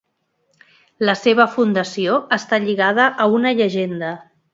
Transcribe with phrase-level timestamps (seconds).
[1.09, 4.11] La seva fundació està lligada a una llegenda.